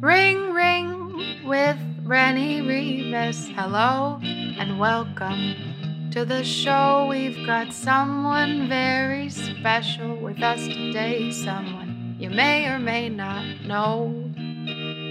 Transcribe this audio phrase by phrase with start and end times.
[0.00, 3.54] Ring Ring with Rennie Revis.
[3.54, 7.06] Hello and welcome to the show.
[7.10, 11.30] We've got someone very special with us today.
[11.30, 14.08] Someone you may or may not know.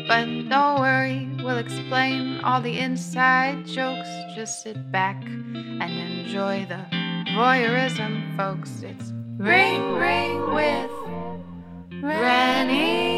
[0.08, 4.10] But don't worry, we'll explain all the inside jokes.
[4.34, 6.84] Just sit back and enjoy the
[7.38, 8.82] voyeurism, folks.
[8.82, 10.90] It's Ring Ring with
[12.02, 13.09] Rennie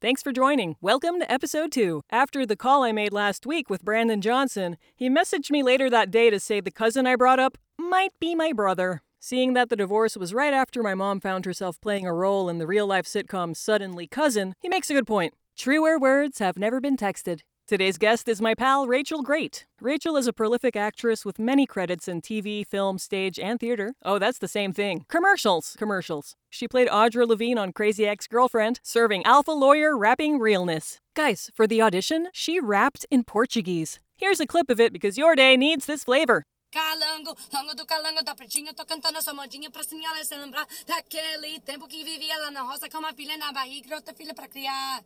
[0.00, 0.76] Thanks for joining.
[0.80, 2.02] Welcome to episode two.
[2.10, 6.10] After the call I made last week with Brandon Johnson, he messaged me later that
[6.10, 9.02] day to say the cousin I brought up might be my brother.
[9.20, 12.58] Seeing that the divorce was right after my mom found herself playing a role in
[12.58, 15.34] the real life sitcom Suddenly Cousin, he makes a good point.
[15.56, 17.40] Truer words have never been texted.
[17.68, 19.66] Today's guest is my pal, Rachel Grate.
[19.80, 23.94] Rachel is a prolific actress with many credits in TV, film, stage, and theater.
[24.04, 25.04] Oh, that's the same thing.
[25.08, 25.74] Commercials.
[25.76, 26.36] Commercials.
[26.48, 31.00] She played Audra Levine on Crazy Ex Girlfriend, serving alpha lawyer rapping realness.
[31.16, 33.98] Guys, for the audition, she rapped in Portuguese.
[34.16, 36.44] Here's a clip of it because your day needs this flavor.
[36.72, 41.88] Calango, longo do calango da pretinha, tô cantando modinha pra senhora se lembrar daquele tempo
[41.88, 45.02] que vivia lá na roça com uma filha na barriga e outra filha pra criar.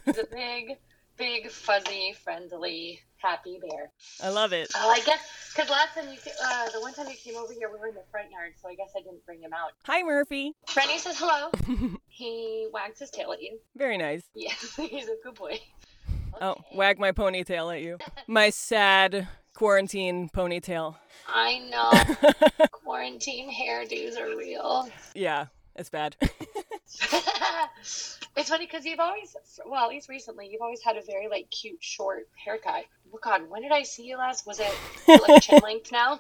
[0.05, 0.77] He's a big,
[1.15, 3.89] big, fuzzy, friendly, happy bear.
[4.21, 4.69] I love it.
[4.75, 5.19] Oh, I guess
[5.55, 7.95] because last time you, uh, the one time you came over here, we were in
[7.95, 9.71] the front yard, so I guess I didn't bring him out.
[9.85, 10.53] Hi, Murphy.
[10.67, 11.51] Frenny says hello.
[12.09, 13.59] he wags his tail at you.
[13.77, 14.23] Very nice.
[14.35, 15.57] Yeah, he's a good boy.
[16.39, 17.97] Oh, wag my ponytail at you.
[18.27, 20.95] My sad quarantine ponytail.
[21.27, 21.91] I know.
[22.71, 24.89] Quarantine hairdos are real.
[25.13, 26.15] Yeah, it's bad.
[26.21, 28.19] it's
[28.49, 31.81] funny because you've always, well, at least recently, you've always had a very like cute
[31.81, 32.85] short haircut.
[33.13, 34.47] Oh God, when did I see you last?
[34.47, 34.73] Was it
[35.07, 36.19] like chin length now?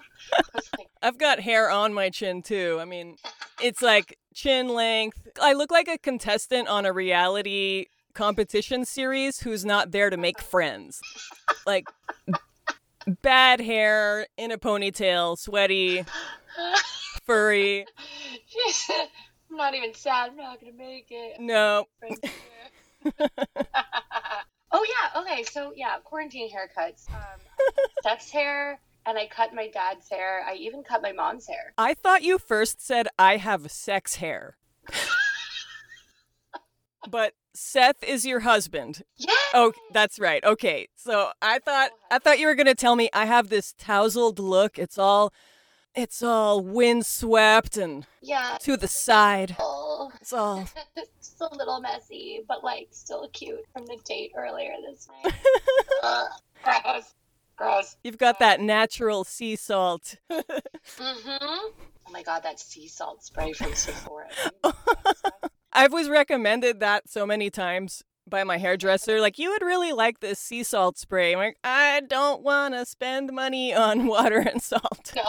[0.53, 2.77] Like, I've got hair on my chin too.
[2.79, 3.17] I mean,
[3.61, 5.27] it's like chin length.
[5.41, 10.41] I look like a contestant on a reality competition series who's not there to make
[10.41, 11.01] friends.
[11.65, 11.87] Like
[13.21, 16.05] bad hair in a ponytail, sweaty,
[17.25, 17.85] furry.
[19.51, 20.31] I'm not even sad.
[20.31, 21.39] I'm not gonna make it.
[21.39, 21.85] No.
[24.71, 25.21] oh yeah.
[25.21, 25.43] Okay.
[25.43, 27.09] So yeah, quarantine haircuts.
[27.09, 27.39] Um,
[28.03, 30.43] Seth's hair, and I cut my dad's hair.
[30.47, 31.73] I even cut my mom's hair.
[31.77, 34.57] I thought you first said I have sex hair.
[37.09, 39.03] but Seth is your husband.
[39.17, 39.33] Yeah.
[39.53, 40.43] Oh, that's right.
[40.43, 40.87] Okay.
[40.95, 44.39] So I thought I thought you were going to tell me I have this tousled
[44.39, 44.79] look.
[44.79, 45.33] It's all
[45.93, 48.57] it's all windswept and Yeah.
[48.61, 49.55] to the side.
[49.59, 50.11] Oh.
[50.21, 50.65] It's all
[50.95, 55.33] It's a little messy, but like still cute from the date earlier this night.
[56.03, 56.27] Ugh,
[56.63, 57.13] gross.
[57.57, 57.95] Gross.
[58.03, 60.15] You've got that natural sea salt.
[60.97, 61.45] Mm-hmm.
[62.07, 64.27] Oh my god, that sea salt spray from Sephora.
[65.81, 70.19] I was recommended that so many times by my hairdresser, like, you would really like
[70.19, 71.33] this sea salt spray.
[71.33, 75.11] I'm like, I don't want to spend money on water and salt.
[75.15, 75.23] No,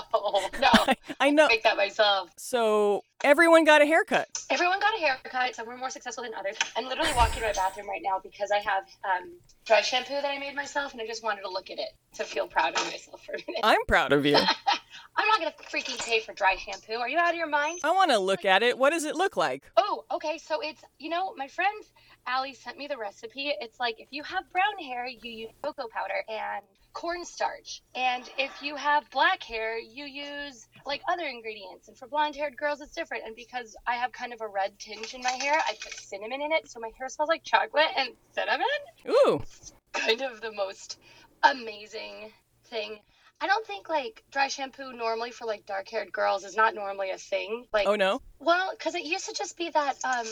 [0.61, 0.69] no.
[0.75, 1.49] I, I know.
[1.49, 2.29] Make that myself.
[2.37, 4.29] So everyone got a haircut.
[4.51, 5.55] Everyone got a haircut.
[5.55, 6.59] Some were more successful than others.
[6.77, 9.33] I'm literally walking to my bathroom right now because I have um,
[9.65, 12.25] dry shampoo that I made myself, and I just wanted to look at it to
[12.25, 13.61] feel proud of myself for a minute.
[13.63, 14.37] I'm proud of you.
[15.17, 16.95] I'm not gonna freaking pay for dry shampoo.
[16.95, 17.81] Are you out of your mind?
[17.85, 18.79] I want to look at it.
[18.79, 19.63] What does it look like?
[19.77, 20.39] Oh, okay.
[20.39, 21.85] So it's you know my friend
[22.27, 23.53] Allie sent me the recipe.
[23.61, 26.65] It's like if you have brown hair, you use cocoa powder and
[26.95, 31.89] cornstarch, and if you have black hair, you use like other ingredients.
[31.89, 33.25] And for blonde-haired girls, it's different.
[33.27, 36.43] And because I have kind of a red tinge in my hair, I put cinnamon
[36.43, 38.67] in it, so my hair smells like chocolate and cinnamon.
[39.09, 39.41] Ooh.
[39.95, 40.99] Kind of the most
[41.43, 42.33] amazing
[42.67, 43.01] thing.
[43.43, 47.11] I don't think like dry shampoo normally for like dark haired girls is not normally
[47.11, 47.67] a thing.
[47.73, 48.23] Like, Oh no.
[48.39, 50.27] well, because it used to just be that, um,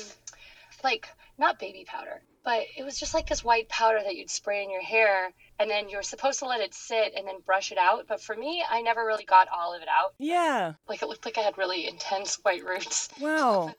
[0.84, 4.62] like, not baby powder, but it was just like this white powder that you'd spray
[4.62, 7.76] in your hair, and then you're supposed to let it sit and then brush it
[7.76, 8.06] out.
[8.08, 10.14] But for me, I never really got all of it out.
[10.18, 10.72] Yeah.
[10.88, 13.10] Like, it looked like I had really intense white roots.
[13.20, 13.74] Wow.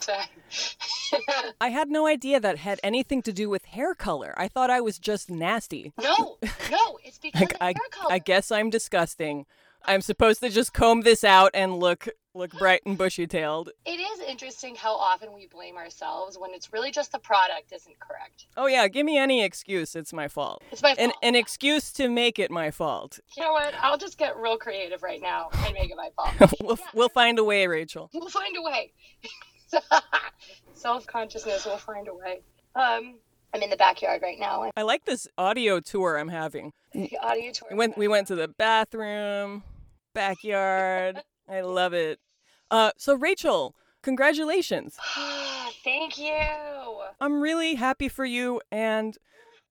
[1.59, 4.35] I had no idea that had anything to do with hair color.
[4.37, 5.91] I thought I was just nasty.
[6.01, 6.37] no,
[6.69, 8.13] no, it's because Like of I, hair color.
[8.13, 9.47] I guess I'm disgusting.
[9.83, 13.71] I'm supposed to just comb this out and look look bright and bushy tailed.
[13.85, 17.99] It is interesting how often we blame ourselves when it's really just the product isn't
[17.99, 18.45] correct.
[18.57, 19.95] Oh yeah, give me any excuse.
[19.95, 20.63] It's my fault.
[20.71, 21.15] It's my An fault.
[21.23, 23.19] an excuse to make it my fault.
[23.35, 23.73] you know what?
[23.81, 26.51] I'll just get real creative right now and make it my fault.
[26.61, 28.09] We'll we'll find a way, Rachel.
[28.13, 28.93] We'll find a way.
[30.73, 32.41] Self consciousness will find a way.
[32.75, 33.15] Um,
[33.53, 34.71] I'm in the backyard right now.
[34.77, 36.71] I like this audio tour I'm having.
[36.93, 37.67] The audio tour.
[37.71, 39.63] We went we went to the bathroom,
[40.13, 41.21] backyard.
[41.49, 42.19] I love it.
[42.69, 44.97] Uh, so Rachel, congratulations.
[45.83, 46.33] Thank you.
[47.19, 49.17] I'm really happy for you and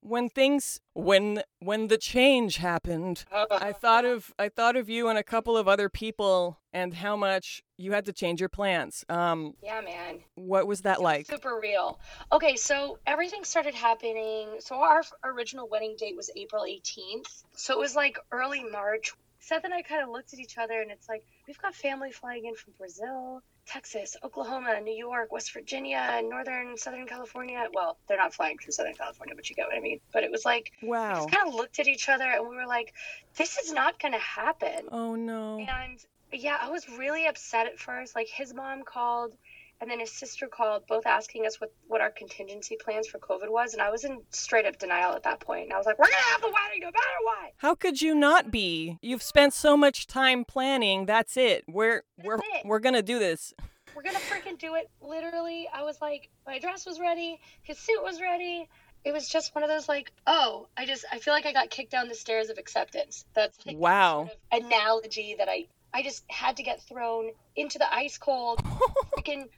[0.03, 5.19] when things when when the change happened, I thought of I thought of you and
[5.19, 9.05] a couple of other people and how much you had to change your plans.
[9.09, 10.21] Um Yeah, man.
[10.37, 11.27] what was that like?
[11.27, 12.01] Super real.
[12.33, 14.49] Okay, so everything started happening.
[14.61, 17.45] So our original wedding date was April 18th.
[17.55, 19.13] So it was like early March.
[19.43, 22.13] Seth and I kind of looked at each other and it's like, we've got family
[22.13, 27.67] flying in from Brazil, Texas, Oklahoma, New York, West Virginia, and Northern, Southern California.
[27.75, 29.99] Well, they're not flying from Southern California, but you get what I mean.
[30.13, 31.15] But it was like, we Wow.
[31.15, 32.95] just kind of looked at each other and we were like,
[33.37, 34.87] this is not going to happen.
[34.93, 35.59] Oh no.
[35.59, 35.99] And
[36.33, 38.15] yeah, I was really upset at first.
[38.15, 39.35] Like his mom called
[39.81, 43.49] and then his sister called, both asking us what, what our contingency plans for COVID
[43.49, 43.73] was.
[43.73, 45.65] And I was in straight up denial at that point.
[45.65, 47.53] And I was like, we're going to have the wedding no matter what.
[47.57, 48.99] How could you not be?
[49.01, 51.07] You've spent so much time planning.
[51.07, 51.65] That's it.
[51.67, 52.67] We're we're it.
[52.67, 53.55] we're going to do this.
[53.97, 54.89] We're going to freaking do it.
[55.01, 58.69] Literally, I was like, my dress was ready, his suit was ready.
[59.05, 61.71] It was just one of those like, oh, I just, I feel like I got
[61.71, 63.25] kicked down the stairs of acceptance.
[63.35, 64.27] That's like Wow.
[64.29, 68.63] sort of analogy that I, I just had to get thrown into the ice cold
[69.19, 69.49] freaking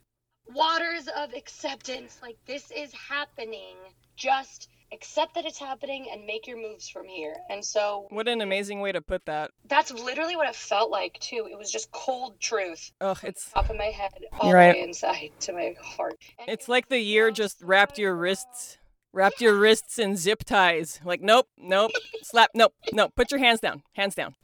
[0.54, 2.18] waters of acceptance.
[2.22, 3.76] Like this is happening.
[4.16, 7.34] Just accept that it's happening and make your moves from here.
[7.48, 9.50] And so What an amazing way to put that.
[9.66, 11.48] that's literally what it felt like too.
[11.50, 12.92] It was just cold truth.
[13.00, 14.72] Ugh, it's Top of my head, all right.
[14.74, 16.16] the way inside to my heart.
[16.38, 18.76] And It's it like the year just wrapped your wrists,
[19.14, 21.00] wrapped your wrists in zip ties.
[21.02, 21.92] Like, nope, nope,
[22.22, 23.12] slap, nope, nope.
[23.16, 24.34] Put your hands down, hands down.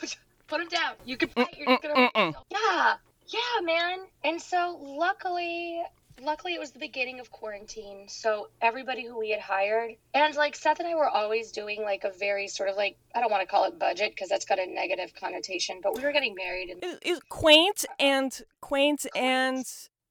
[0.47, 0.95] Put them down.
[1.05, 1.49] You can fight.
[1.53, 2.35] Mm, You're just mm, gonna mm-mm.
[2.51, 2.95] Yeah,
[3.27, 3.99] yeah, man.
[4.25, 5.58] And so luckily,
[6.29, 8.05] luckily it was the beginning of quarantine.
[8.07, 12.05] So everybody who we had hired, and like Seth and I were always doing like
[12.05, 14.59] a very sort of like I don't want to call it budget because that's got
[14.59, 18.31] a negative connotation, but we were getting married and Is, is quaint and
[18.61, 19.65] quaint and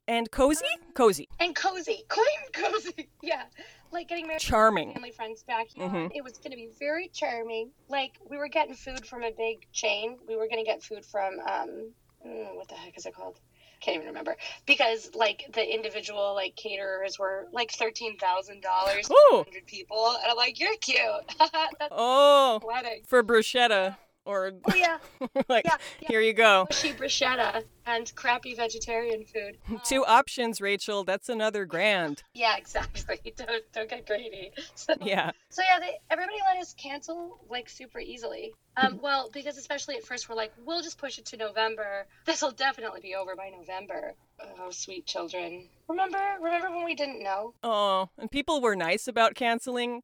[0.07, 3.09] and cozy, cozy, and cozy, quaint, cozy.
[3.21, 3.43] Yeah,
[3.91, 4.39] like getting married.
[4.39, 4.93] charming.
[4.93, 5.91] family friends backyard.
[5.91, 6.11] Mhm.
[6.15, 7.71] It was going to be very charming.
[7.89, 10.17] Like we were getting food from a big chain.
[10.27, 11.91] We were going to get food from um,
[12.25, 13.39] mm, what the heck is it called?
[13.79, 19.65] Can't even remember because like the individual like caterers were like thirteen thousand dollars, hundred
[19.67, 20.99] people, and I'm like, you're cute.
[21.91, 23.01] Oh, wedding.
[23.05, 24.97] for bruschetta or Oh yeah,
[25.47, 26.07] like yeah, yeah.
[26.09, 26.65] here you go.
[26.69, 29.57] Mushy bruschetta and crappy vegetarian food.
[29.85, 31.03] Two options, Rachel.
[31.03, 32.23] That's another grand.
[32.33, 33.19] Yeah, exactly.
[33.35, 34.51] Don't don't get greedy.
[34.75, 35.31] So, Yeah.
[35.49, 38.53] So yeah, they, everybody let us cancel like super easily.
[38.75, 42.05] Um, well, because especially at first we're like, we'll just push it to November.
[42.25, 44.13] This will definitely be over by November.
[44.39, 45.67] Oh, sweet children.
[45.87, 47.55] Remember, remember when we didn't know?
[47.63, 50.03] Oh, and people were nice about canceling.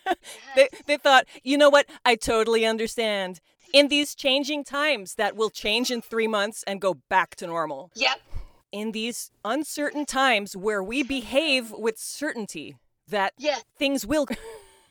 [0.56, 1.86] they they thought, you know what?
[2.04, 3.40] I totally understand.
[3.72, 7.90] In these changing times that will change in 3 months and go back to normal.
[7.94, 8.20] Yep.
[8.70, 12.76] In these uncertain times where we behave with certainty,
[13.08, 13.34] that
[13.78, 14.26] things will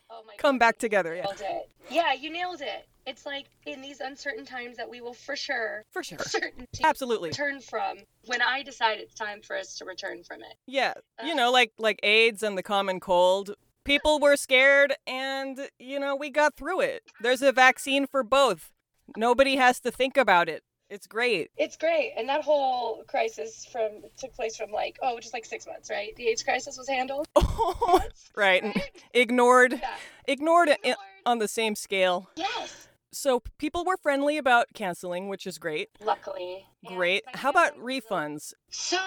[0.10, 0.60] Oh come God.
[0.60, 1.16] back together.
[1.16, 1.60] Yeah,
[1.90, 2.88] Yeah, you nailed it.
[3.08, 6.20] It's like in these uncertain times that we will for sure, for sure.
[6.20, 7.30] certainty, Absolutely.
[7.30, 7.98] return from.
[8.28, 10.54] When I decide it's time for us to return from it.
[10.68, 13.56] Yeah, you uh, know, like like AIDS and the common cold.
[13.84, 17.04] People were scared, and you know, we got through it.
[17.20, 18.72] There's a vaccine for both.
[19.18, 20.64] Nobody has to think about it.
[20.90, 21.50] It's great.
[21.58, 25.66] It's great, and that whole crisis from took place from like oh, just like six
[25.66, 26.16] months, right?
[26.16, 27.28] The AIDS crisis was handled.
[27.36, 28.92] right, Right?
[29.14, 29.96] ignored, Yeah.
[30.28, 30.98] ignored Ignored.
[31.26, 32.30] on the same scale.
[32.36, 32.88] Yes.
[33.14, 35.90] So people were friendly about canceling, which is great.
[36.04, 36.66] Luckily.
[36.86, 37.24] Great.
[37.34, 38.54] my How about refunds?
[38.70, 38.98] So,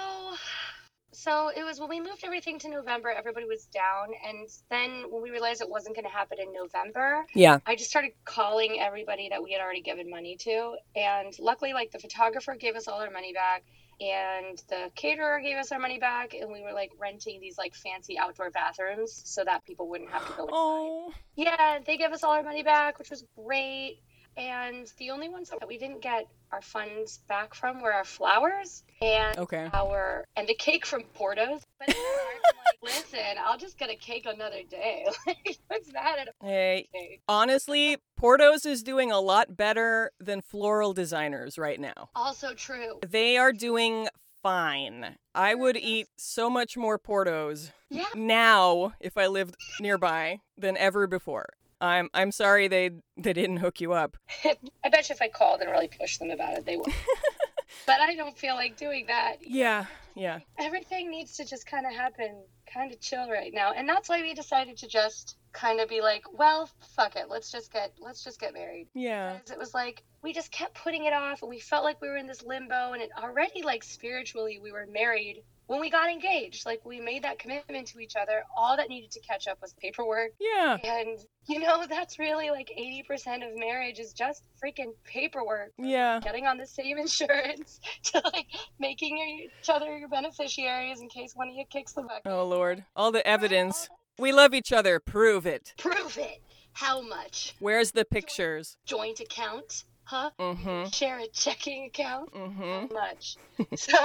[1.15, 4.09] so it was when we moved everything to November, everybody was down.
[4.27, 7.59] And then when we realized it wasn't going to happen in November, Yeah.
[7.67, 10.77] I just started calling everybody that we had already given money to.
[10.97, 13.65] And luckily, like the photographer gave us all our money back.
[14.01, 17.77] And the caterer gave us our money back, and we were like renting these like
[17.77, 20.53] fancy outdoor bathrooms so that people wouldn't have to go inside.
[20.53, 24.01] Oh, Yeah, they gave us all our money back, which was great.
[24.37, 28.83] And the only ones that we didn't get our funds back from were our flowers
[29.03, 29.69] and okay.
[29.73, 31.63] our and the cake from Porto's.
[31.79, 35.07] But I'm like, listen, I'll just get a cake another day.
[35.27, 37.21] Like, what's that at a Hey, cake?
[37.29, 42.11] honestly, Porto's is doing a lot better than floral designers right now.
[42.15, 42.99] Also true.
[43.09, 44.09] They are doing
[44.43, 45.17] fine.
[45.35, 48.05] I would eat so much more Porto's Yeah.
[48.15, 51.47] now if I lived nearby than ever before.
[51.85, 54.17] I'm I'm sorry they they didn't hook you up.
[54.45, 56.87] I bet you if I called and really pushed them about it, they would.
[57.87, 59.37] but I don't feel like doing that.
[59.43, 60.41] Yeah, yeah.
[60.59, 64.21] everything needs to just kind of happen kind of chill right now and that's why
[64.21, 68.25] we decided to just kind of be like well fuck it let's just get let's
[68.25, 69.35] just get married Yeah.
[69.35, 72.09] because it was like we just kept putting it off and we felt like we
[72.09, 76.11] were in this limbo and it already like spiritually we were married when we got
[76.11, 79.59] engaged like we made that commitment to each other all that needed to catch up
[79.63, 80.77] was paperwork Yeah.
[80.85, 86.21] and you know that's really like 80% of marriage is just freaking paperwork Yeah.
[86.23, 88.47] getting on the same insurance to like
[88.79, 92.23] making each other your beneficiaries in case one of you kicks the bucket.
[92.27, 92.85] Oh lord.
[92.97, 93.89] All the evidence.
[94.19, 95.01] We love each other.
[95.01, 95.75] Prove it.
[95.79, 96.41] Prove it.
[96.73, 97.55] How much?
[97.61, 98.77] Where's the pictures?
[98.85, 99.85] Joint account?
[100.05, 100.31] Huh?
[100.39, 100.91] Mm-hmm.
[100.91, 102.33] Share a checking account?
[102.35, 102.93] Mm-hmm.
[102.93, 103.37] Much?
[103.77, 103.97] so,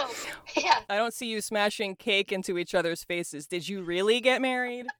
[0.56, 0.80] yeah.
[0.90, 3.48] I don't see you smashing cake into each other's faces.
[3.48, 4.86] Did you really get married?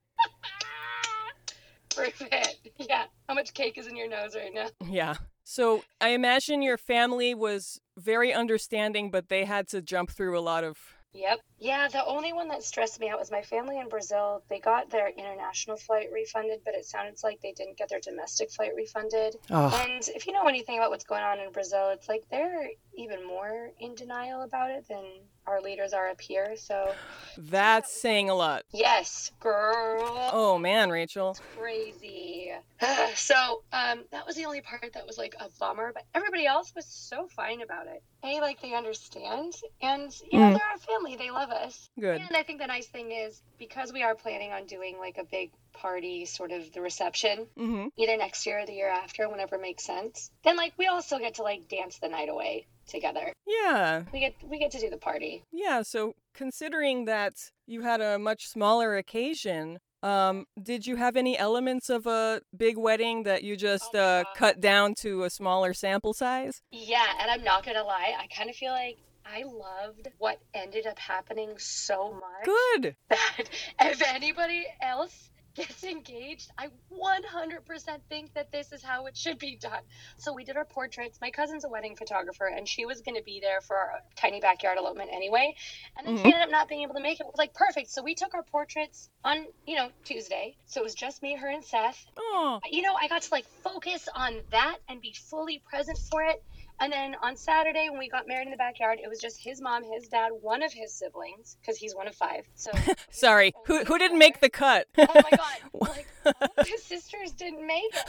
[1.96, 2.72] Prove it.
[2.78, 3.06] Yeah.
[3.28, 4.68] How much cake is in your nose right now?
[4.88, 5.16] Yeah.
[5.44, 10.42] So I imagine your family was very understanding, but they had to jump through a
[10.42, 10.78] lot of.
[11.14, 11.40] Yep.
[11.58, 14.44] Yeah, the only one that stressed me out was my family in Brazil.
[14.50, 18.52] They got their international flight refunded, but it sounded like they didn't get their domestic
[18.52, 19.36] flight refunded.
[19.50, 19.86] Oh.
[19.88, 23.26] And if you know anything about what's going on in Brazil, it's like they're even
[23.26, 25.04] more in denial about it than
[25.50, 26.56] our leaders are up here.
[26.56, 26.94] So,
[27.38, 28.64] That's saying a lot.
[28.72, 30.30] yes, girl.
[30.32, 31.38] Oh man, Rachel.
[31.58, 32.52] Crazy.
[33.16, 36.72] so, um, that was the only part that was like a bummer, but everybody else
[36.76, 38.02] was so fine about it.
[38.24, 40.54] A, like they understand, and you know, Mm.
[40.54, 41.90] they're our family, they love us.
[42.00, 42.20] Good.
[42.22, 45.24] And I think the nice thing is because we are planning on doing like a
[45.24, 47.88] big party, sort of the reception, Mm-hmm.
[47.98, 50.32] either next year or the year after, whenever it makes sense.
[50.44, 53.32] Then like we all still get to like dance the night away together.
[53.48, 54.04] Yeah.
[54.14, 55.44] We get we get to do the party.
[55.52, 55.82] Yeah.
[55.84, 57.34] So considering that
[57.68, 62.78] you had a much smaller occasion, um, did you have any elements of a big
[62.78, 66.62] wedding that you just Oh uh, cut down to a smaller sample size?
[66.72, 70.88] Yeah, and I'm not gonna lie, I kind of feel like I loved what ended
[70.88, 72.96] up happening so much Good.
[73.10, 73.50] that
[73.82, 75.30] if anybody else
[75.68, 79.82] gets engaged, I 100% think that this is how it should be done.
[80.18, 81.20] So we did our portraits.
[81.22, 84.40] My cousin's a wedding photographer, and she was going to be there for our tiny
[84.40, 85.56] backyard elopement anyway.
[85.98, 86.22] And then Mhm.
[86.22, 87.24] she ended up not being able to make it.
[87.24, 87.90] It was like perfect.
[87.90, 90.58] So we took our portraits on, you know, Tuesday.
[90.66, 92.06] So it was just me, her, and Seth.
[92.18, 92.60] Oh.
[92.66, 96.44] You know, I got to like focus on that and be fully present for it.
[96.82, 99.62] And then on Saturday, when we got married in the backyard, it was just his
[99.62, 102.46] mom, his dad, one of his siblings, because he's one of five.
[102.56, 102.72] So,
[103.12, 103.54] Sorry.
[103.66, 104.88] Who oh who didn't make the cut?
[104.98, 108.06] oh my God, like, his sisters didn't make it.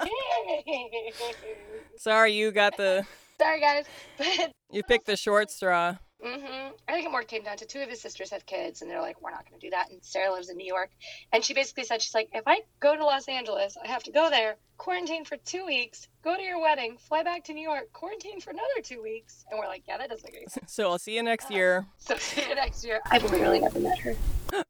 [0.00, 1.36] Like.
[1.96, 3.06] Sorry, you got the
[3.38, 3.86] Sorry, guys.
[4.16, 5.96] But you picked the short straw.
[6.22, 8.90] Hmm I think it more came down to two of his sisters have kids, and
[8.90, 9.90] they're like, we're not going to do that.
[9.90, 10.90] And Sarah lives in New York.
[11.32, 14.10] And she basically said, she's like, if I go to Los Angeles, I have to
[14.10, 17.92] go there, quarantine for two weeks, go to your wedding, fly back to New York,
[17.92, 19.44] quarantine for another two weeks.
[19.50, 20.72] And we're like, yeah, that doesn't make any sense.
[20.72, 21.86] So I'll see you next year.
[21.98, 23.00] So see you next year.
[23.10, 24.16] I've literally never met her.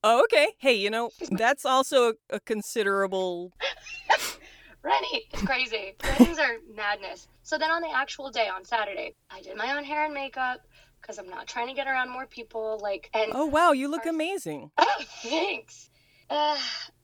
[0.02, 0.48] Oh, okay.
[0.58, 3.52] Hey, you know, that's also a, a considerable
[4.82, 5.94] Rennie, it's crazy.
[6.02, 7.28] Weddings are madness.
[7.42, 10.60] So then on the actual day, on Saturday, I did my own hair and makeup
[11.08, 12.78] because I'm not trying to get around more people.
[12.82, 14.70] Like, and Oh wow, you look amazing.
[14.76, 15.88] Oh, thanks.
[16.28, 16.58] Uh,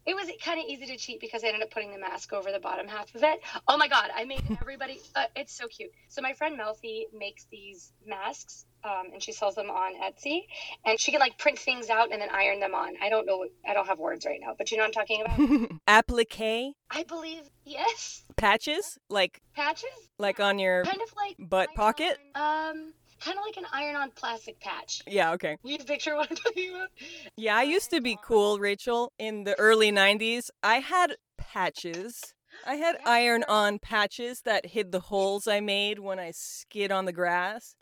[0.04, 2.52] it was kind of easy to cheat because I ended up putting the mask over
[2.52, 3.40] the bottom half of it.
[3.66, 5.00] Oh my god, I made everybody.
[5.16, 5.90] Uh, it's so cute.
[6.08, 10.42] So my friend Melfi makes these masks, um, and she sells them on Etsy,
[10.84, 12.92] and she can like print things out and then iron them on.
[13.02, 13.46] I don't know.
[13.66, 15.70] I don't have words right now, but you know what I'm talking about.
[15.88, 22.18] Applique I believe yes, patches, like patches, like on your kind of like butt pocket.
[22.34, 22.92] on- um,
[23.24, 25.02] kind of like an iron-on plastic patch.
[25.06, 25.56] Yeah, okay.
[25.64, 26.88] You picture what I'm talking about?
[27.36, 30.50] Yeah, I used to be cool, Rachel, in the early 90s.
[30.62, 32.34] I had patches.
[32.66, 37.04] I had iron on patches that hid the holes I made when I skid on
[37.04, 37.74] the grass.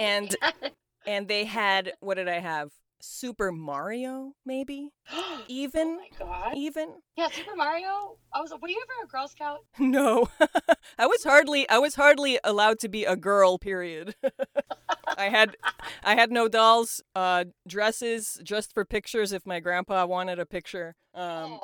[0.00, 0.34] And
[1.06, 2.70] and they had what did I have?
[3.00, 4.90] Super Mario, maybe?
[5.12, 6.54] oh Even god.
[6.56, 6.94] even?
[7.16, 8.16] Yeah, Super Mario.
[8.34, 8.52] I was.
[8.60, 9.60] Were you ever a Girl Scout?
[9.78, 10.28] No.
[10.98, 14.14] I was hardly I was hardly allowed to be a girl, period.
[15.18, 15.56] I had
[16.04, 20.96] I had no dolls, uh dresses just for pictures if my grandpa wanted a picture.
[21.14, 21.58] Um.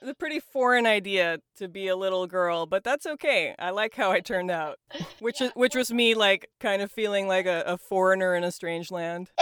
[0.00, 3.56] It's a pretty foreign idea to be a little girl, but that's okay.
[3.58, 4.78] I like how I turned out,
[5.18, 8.52] which is which was me like kind of feeling like a, a foreigner in a
[8.52, 9.32] strange land.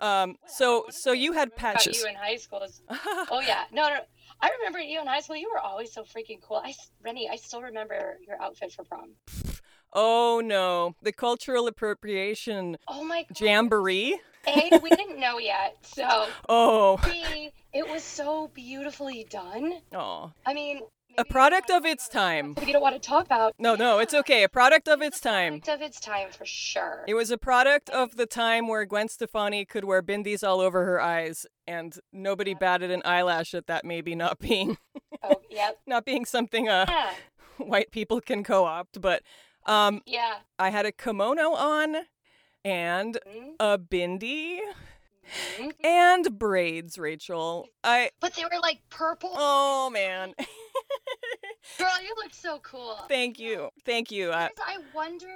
[0.00, 2.00] Um, so so you had patches.
[2.02, 2.62] you in high school.
[2.62, 2.80] is-
[3.30, 3.98] Oh yeah, no, no.
[4.40, 5.36] I remember you in high school.
[5.36, 6.62] You were always so freaking cool.
[6.64, 6.72] I,
[7.04, 9.10] Rennie, I still remember your outfit for prom.
[9.92, 13.40] oh no, the cultural appropriation Oh my god.
[13.40, 14.18] jamboree.
[14.46, 19.74] A, we didn't know yet, so Oh, B, it was so beautifully done.
[19.94, 20.80] oh, I mean,
[21.20, 22.54] a product of its time.
[22.66, 23.54] you don't want to talk about.
[23.58, 24.42] No, no, it's okay.
[24.42, 25.60] A product of its time.
[25.60, 27.04] Product of its time for sure.
[27.06, 30.84] It was a product of the time where Gwen Stefani could wear bindis all over
[30.84, 34.78] her eyes, and nobody batted an eyelash at that maybe not being
[35.22, 35.78] oh, yep.
[35.86, 37.10] not being something uh Yeah.
[37.58, 39.00] white people can co-opt.
[39.00, 39.22] But
[39.66, 40.36] um, Yeah.
[40.58, 41.96] I had a kimono on,
[42.64, 43.52] and Mhm.
[43.60, 44.58] a bindi,
[45.84, 46.98] And braids.
[46.98, 49.30] Rachel, I But they were like purple.
[49.34, 50.34] oh man,
[51.78, 52.96] Girl, you look so cool.
[53.08, 54.32] thank you, thank you.
[54.32, 55.28] I, I wonder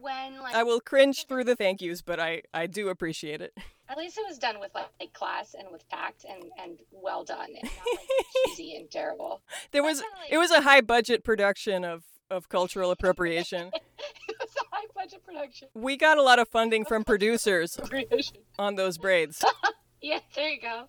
[0.00, 3.52] when, like, I will cringe through the thank yous, but I I do appreciate it.
[3.88, 7.24] at least it was done with like, like class and with tact and and well
[7.24, 9.42] done and not like cheesy and terrible.
[9.70, 13.70] There That's was kinda like- it was a high budget production of of cultural appropriation.
[13.74, 15.68] it was a high budget production.
[15.74, 17.78] We got a lot of funding from producers
[18.58, 19.44] on those braids.
[20.00, 20.88] yeah, there you go.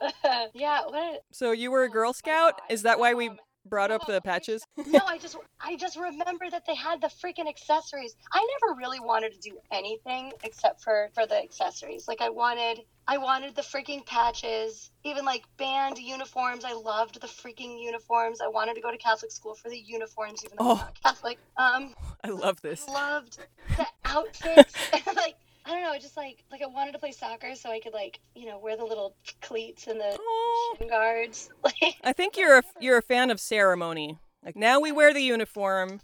[0.54, 1.22] yeah, what?
[1.30, 2.60] So you were a Girl Scout?
[2.68, 4.62] Is that why we um, Brought up the I patches?
[4.86, 8.16] no, I just I just remember that they had the freaking accessories.
[8.32, 12.08] I never really wanted to do anything except for for the accessories.
[12.08, 16.64] Like I wanted I wanted the freaking patches, even like band uniforms.
[16.64, 18.40] I loved the freaking uniforms.
[18.40, 20.72] I wanted to go to Catholic school for the uniforms, even though Oh.
[20.72, 21.38] I'm not Catholic.
[21.56, 21.94] Um,
[22.24, 22.86] I love this.
[22.88, 23.38] loved
[23.76, 24.74] the outfits.
[25.16, 27.92] like I don't know, just like like I wanted to play soccer so I could
[27.92, 31.50] like you know wear the little cleats and the Oh, shin guards.
[31.64, 34.18] Like I think you're a you're a fan of ceremony.
[34.44, 36.00] Like now we wear the uniform.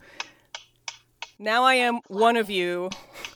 [1.40, 2.90] Now I am one of you.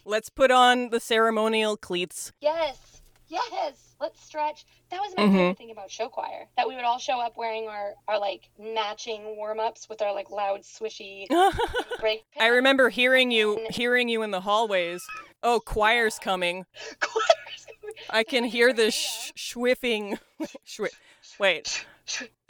[0.04, 2.32] Let's put on the ceremonial cleats.
[2.40, 3.94] Yes, yes.
[4.00, 4.64] Let's stretch.
[4.90, 5.32] That was my Mhm.
[5.32, 6.48] favorite thing about show choir.
[6.56, 10.12] That we would all show up wearing our our like matching warm ups with our
[10.12, 11.26] like loud swishy
[12.00, 12.24] break.
[12.38, 15.02] I remember hearing you hearing you in the hallways.
[15.42, 16.66] Oh, choir's coming.
[17.00, 17.66] Choirs.
[18.11, 20.18] I can hear the sh- schwiffing.
[20.66, 20.94] Schwi-
[21.38, 21.85] Wait,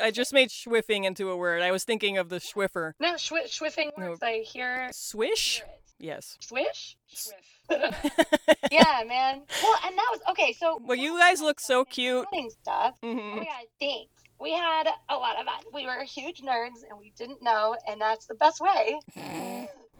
[0.00, 1.62] I just made schwiffing into a word.
[1.62, 2.92] I was thinking of the Schwiffer.
[3.00, 4.10] No, schwi- schwiffing No.
[4.10, 4.22] words.
[4.22, 5.58] I hear, Swish?
[5.58, 5.66] hear.
[6.14, 6.36] Yes.
[6.40, 6.96] Swish.
[7.08, 7.34] Swiff.
[8.70, 9.42] yeah, man.
[9.62, 10.52] Well, and that was okay.
[10.52, 12.26] So Well, you guys look so cute.
[12.62, 12.94] stuff.
[13.02, 13.36] Oh Mhm.
[13.36, 14.10] my god, thanks.
[14.40, 15.62] We had a lot of fun.
[15.72, 18.98] We were huge nerds and we didn't know, and that's the best way.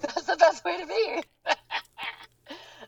[0.00, 1.22] that's the best way to be.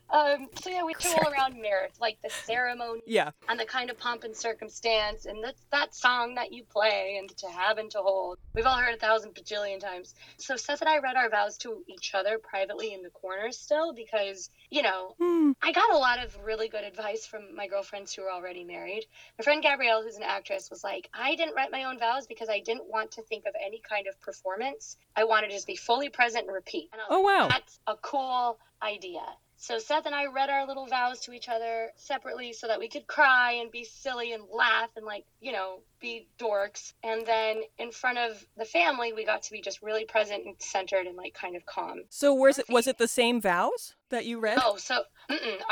[0.09, 3.31] Um, so yeah, we threw all around marriage, like the ceremony Yeah.
[3.49, 7.29] and the kind of pomp and circumstance, and that's that song that you play and
[7.37, 8.37] to have and to hold.
[8.53, 10.13] We've all heard a thousand bajillion times.
[10.37, 13.93] So Seth and I read our vows to each other privately in the corner still
[13.93, 15.51] because, you know, Hmm.
[15.61, 19.05] I got a lot of really good advice from my girlfriends who were already married.
[19.39, 22.47] My friend Gabrielle, who's an actress, was like, I didn't write my own vows because
[22.49, 24.97] I didn't want to think of any kind of performance.
[25.15, 26.89] I wanted to just be fully present and repeat.
[26.93, 27.47] And I was Oh, like, wow.
[27.49, 29.21] That's a cool idea.
[29.65, 32.87] So Seth and I read our little vows to each other separately so that we
[32.87, 36.93] could cry and be silly and laugh and like, you know, be dorks.
[37.01, 40.53] And then in front of the family, we got to be just really present and
[40.59, 42.03] centered and like kind of calm.
[42.11, 44.59] So was it was it the same vows that you read?
[44.61, 45.01] Oh, so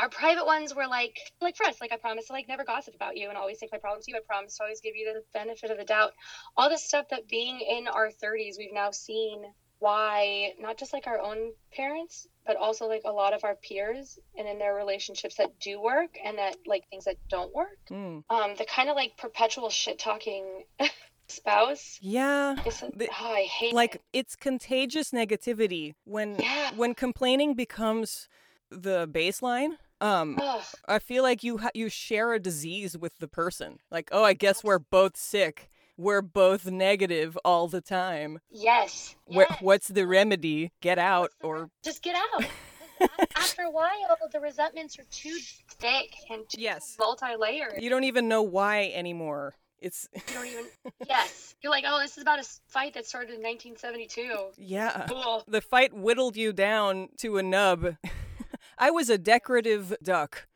[0.00, 2.96] our private ones were like like for us, Like I promised to like never gossip
[2.96, 4.16] about you and always take my problems to you.
[4.16, 6.10] I promised to always give you the benefit of the doubt.
[6.56, 9.44] All this stuff that being in our 30s, we've now seen
[9.78, 14.18] why not just like our own parents, but also like a lot of our peers
[14.38, 17.78] and in their relationships that do work and that like things that don't work.
[17.90, 18.22] Mm.
[18.30, 20.64] Um, the kind of like perpetual shit talking
[21.28, 21.98] spouse.
[22.00, 22.56] Yeah.
[22.66, 24.02] Is, The- oh, I hate like it.
[24.12, 26.70] it's contagious negativity when Yeah.
[26.76, 28.28] when complaining becomes
[28.70, 30.62] the baseline um Ugh.
[30.88, 34.32] i feel like you ha- you share a disease with the person like oh i
[34.32, 39.14] guess we're both sick we're both negative all the time Yes.
[39.28, 39.56] Yes.
[39.60, 42.44] what's the remedy get out or just get out.
[43.36, 43.90] After a while,
[44.32, 45.36] the resentments are too
[45.78, 46.96] thick and too Yes.
[46.98, 47.82] multi-layered.
[47.82, 50.64] you don't even know why anymore it's You don't even.
[51.08, 54.52] yes, you're like, oh, this is about a fight that started in 1972.
[54.56, 55.44] yeah Cool.
[55.46, 57.96] the fight whittled you down to a nub
[58.78, 60.46] i was a decorative duck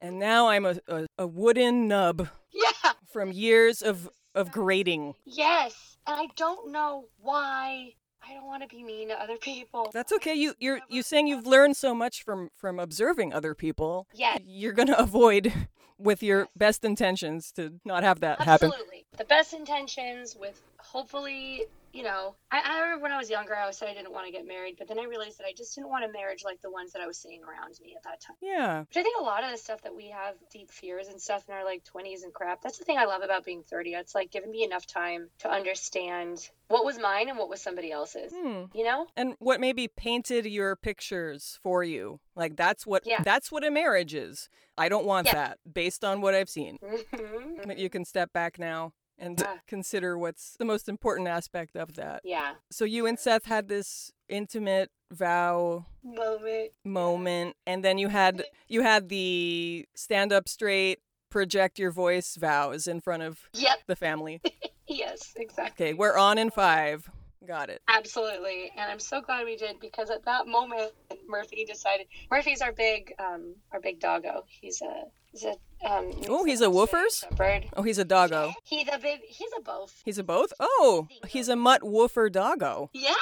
[0.00, 2.92] and now i'm a, a, a wooden nub Yeah.
[3.12, 7.94] from years of of grading Yes, and I don't know why.
[8.26, 9.90] I don't want to be mean to other people.
[9.92, 10.34] That's okay.
[10.34, 14.06] You you're you saying you've learned so much from from observing other people.
[14.14, 14.40] Yes.
[14.46, 15.52] You're gonna avoid
[15.98, 18.68] with your best intentions to not have that happen.
[18.68, 19.06] Absolutely.
[19.16, 23.62] The best intentions with hopefully, you know, I, I remember when I was younger, I
[23.62, 25.74] always said I didn't want to get married, but then I realized that I just
[25.74, 28.20] didn't want a marriage like the ones that I was seeing around me at that
[28.20, 28.36] time.
[28.40, 28.84] Yeah.
[28.92, 31.44] But I think a lot of the stuff that we have deep fears and stuff
[31.48, 33.90] in our like 20s and crap, that's the thing I love about being 30.
[33.92, 37.92] It's like giving me enough time to understand what was mine and what was somebody
[37.92, 38.32] else's.
[38.34, 38.64] Hmm.
[38.74, 39.06] You know?
[39.14, 42.20] And what maybe painted your pictures for you?
[42.34, 43.22] Like that's what Yeah.
[43.22, 44.48] that's what a marriage is.
[44.78, 45.34] I don't want Yeah.
[45.34, 46.78] that based on what I've seen.
[46.82, 47.78] Mhm.
[47.78, 49.58] You can step back now and Yeah.
[49.66, 52.20] consider what's the most important aspect of that.
[52.24, 52.54] Yeah.
[52.70, 56.72] So you and Seth had this intimate vow Moment.
[56.84, 62.86] moment and then you had you had the stand up straight project your voice vows
[62.86, 63.78] in front of Yep.
[63.86, 64.40] the family
[64.86, 65.86] Yes, exactly.
[65.86, 67.10] okay we're on in five
[67.46, 68.70] got it Absolutely.
[68.76, 70.92] And I'm so glad we did because at that moment
[71.28, 74.44] Murphy decided Murphy's our big um our big doggo.
[74.48, 75.50] He's a he's a
[75.88, 77.28] um Oh, he's a woofers?
[77.36, 77.66] Bird.
[77.76, 80.00] oh he's a doggo He's a big he's a both.
[80.04, 83.14] he's a both oh he's a mutt woofer doggo Yeah.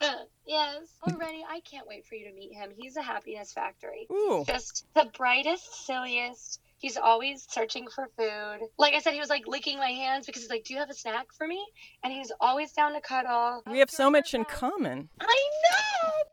[0.46, 0.78] yes.
[1.06, 2.70] Already I can't wait for you to meet him.
[2.76, 4.06] He's a happiness factory.
[4.10, 6.60] ooh Just the brightest, silliest.
[6.80, 8.58] He's always searching for food.
[8.78, 10.90] Like I said, he was like licking my hands because he's like, "Do you have
[10.90, 11.64] a snack for me?"
[12.02, 13.62] And he's always down to cuddle.
[13.70, 15.50] we have so much in common I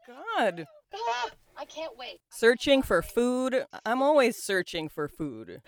[0.08, 0.16] know.
[0.16, 2.20] god Ah, I can't wait.
[2.30, 5.62] searching for food i'm always searching for food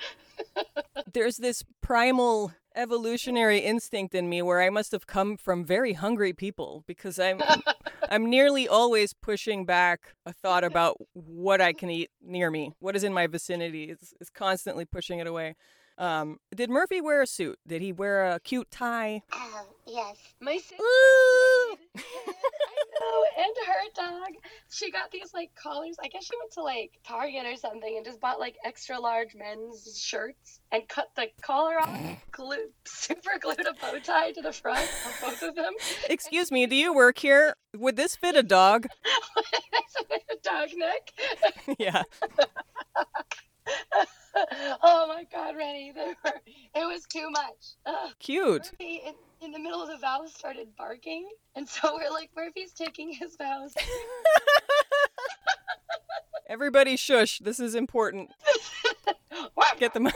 [1.14, 6.32] there's this primal evolutionary instinct in me where i must have come from very hungry
[6.32, 7.42] people because i'm
[8.10, 12.96] i'm nearly always pushing back a thought about what i can eat near me what
[12.96, 15.56] is in my vicinity it's, it's constantly pushing it away
[16.00, 20.16] um, did murphy wear a suit did he wear a cute tie Oh, yes.
[20.40, 21.78] My sister Ooh.
[21.98, 23.24] I know.
[23.38, 24.30] And her dog.
[24.70, 25.96] She got these like collars.
[26.04, 29.36] I guess she went to like Target or something and just bought like extra large
[29.36, 32.00] men's shirts and cut the collar off,
[32.32, 35.74] glue, super glued a bow tie to the front of both of them.
[36.10, 38.88] excuse me do you work here would this fit a dog
[40.10, 41.76] With a dog neck.
[41.78, 42.04] yeah
[44.84, 45.94] oh my god, Rennie.
[45.96, 46.32] Were,
[46.76, 47.76] it was too much.
[47.86, 48.12] Ugh.
[48.20, 51.28] cute Murphy, in, in the middle of the vows, started barking.
[51.56, 53.74] And so we're like, Murphy's taking his vows.
[56.50, 58.32] everybody shush this is important
[59.78, 60.08] get them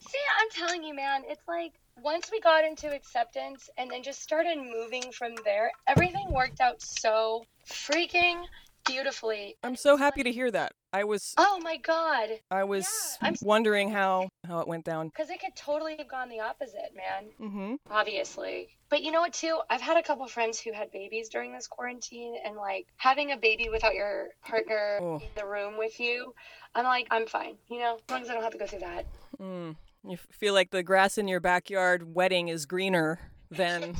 [0.00, 4.22] See, I'm telling you, man, it's like once we got into acceptance and then just
[4.22, 8.42] started moving from there, everything worked out so freaking
[8.88, 9.56] beautifully.
[9.62, 12.28] i'm so happy to hear that i was Oh my god.
[12.50, 12.86] I was
[13.22, 15.08] Yeah, wondering how how it went down.
[15.08, 17.30] Because it could totally have gone the opposite, man.
[17.40, 17.74] Mm-hmm.
[17.90, 18.68] Obviously.
[18.88, 19.58] But you know what, too?
[19.68, 23.36] I've had a couple friends who had babies during this quarantine, and like having a
[23.36, 25.16] baby without your partner Oh.
[25.16, 26.32] in the room with you,
[26.74, 28.80] I'm like, I'm fine, you know, as long as I don't have to go through
[28.80, 29.04] that.
[29.38, 29.76] Mm.
[30.08, 33.18] You feel like the grass in your backyard wedding is greener
[33.50, 33.94] than.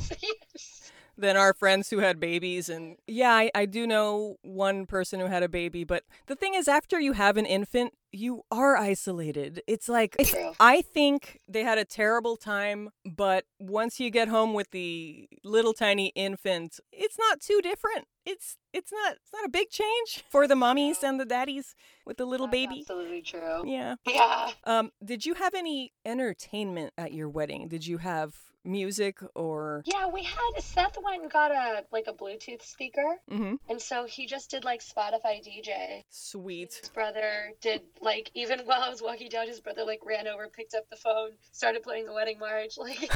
[1.19, 2.69] Than our friends who had babies.
[2.69, 5.83] And yeah, I, I do know one person who had a baby.
[5.83, 9.61] But the thing is, after you have an infant, you are isolated.
[9.67, 10.15] It's like.
[10.59, 15.73] I think they had a terrible time, but once you get home with the little
[15.73, 18.07] tiny infant, it's not too different.
[18.25, 21.73] It's it's not it's not a big change for the mommies and the daddies
[22.05, 22.79] with the little That's baby.
[22.81, 23.63] Absolutely true.
[23.65, 23.95] Yeah.
[24.05, 24.51] Yeah.
[24.65, 27.67] Um did you have any entertainment at your wedding?
[27.69, 28.35] Did you have
[28.69, 33.59] music or Yeah, we had Seth went and got a like a Bluetooth speaker, Mhm.
[33.69, 36.03] and so he just did like Spotify DJ.
[36.09, 36.73] Sweet.
[36.75, 40.47] His brother did like even while I was walking down, his brother like ran over,
[40.49, 42.77] picked up the phone, started playing the wedding march.
[42.77, 43.11] Like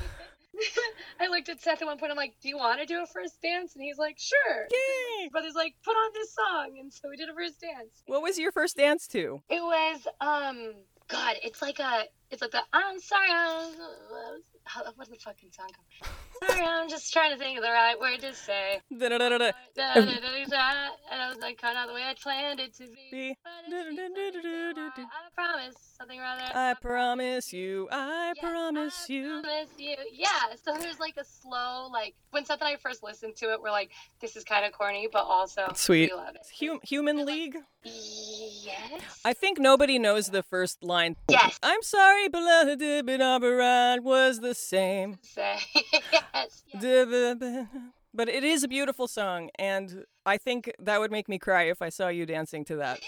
[1.19, 2.11] I looked at Seth at one point.
[2.11, 5.29] I'm like, "Do you want to do a first dance?" And he's like, "Sure." Yay!
[5.33, 8.03] But he's like, "Put on this song," and so we did a first dance.
[8.05, 9.41] What was your first dance to?
[9.49, 10.75] It was um,
[11.07, 14.35] God, it's like a, it's like the I'm sorry, I'm, how,
[14.95, 15.67] what's the fucking song
[16.01, 16.51] called?
[16.51, 18.81] Sorry, I'm just trying to think of the right word to say.
[18.97, 19.51] Da-da-da-da-da.
[19.75, 22.59] Da, da, da, da, da, and I was like, kind of the way I planned
[22.59, 23.09] it to be.
[23.11, 26.41] Be- But it's I I promise something rather.
[26.57, 29.41] I promise you, I promise I you.
[29.41, 29.95] promise you.
[30.11, 30.27] Yeah.
[30.63, 33.71] So there's like a slow, like when Seth and I first listened to it, we're
[33.71, 36.11] like, this is kind of corny, but also Sweet.
[36.11, 36.41] we love it.
[36.59, 37.57] Hum- human League?
[37.85, 39.19] Yes.
[39.25, 41.15] I think nobody knows the first line.
[41.29, 41.59] Yes.
[41.61, 45.19] I'm sorry, beloved, but was the same.
[46.33, 46.63] Yes.
[48.15, 51.81] But it is a beautiful song, and I think that would make me cry if
[51.81, 52.99] I saw you dancing to that.